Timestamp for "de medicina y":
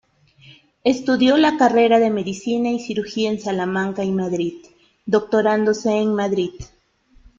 1.99-2.79